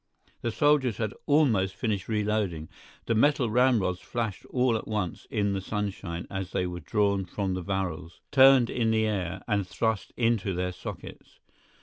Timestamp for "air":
9.05-9.43